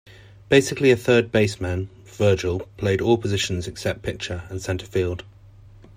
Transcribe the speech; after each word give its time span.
Basically 0.49 0.89
a 0.89 0.97
third 0.97 1.31
baseman, 1.31 1.87
Virgil 2.05 2.61
played 2.75 3.01
all 3.01 3.19
positions 3.19 3.67
except 3.67 4.01
pitcher 4.01 4.45
and 4.49 4.59
center 4.59 4.87
field. 4.87 5.23